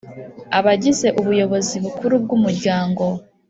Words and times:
Abagize 0.59 1.07
Ubuyobozi 1.19 1.75
Bukuru 1.83 2.13
bwumuryango 2.23 3.03